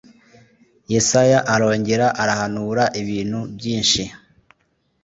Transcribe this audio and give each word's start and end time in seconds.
Yesaya 0.93 1.39
arongera 1.53 2.07
arahanura 2.21 2.83
ibintu 3.01 3.39
byinshi 3.55 4.03